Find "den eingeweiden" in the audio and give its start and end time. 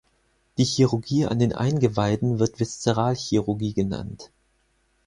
1.37-2.39